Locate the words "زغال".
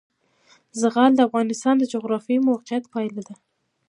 0.81-1.11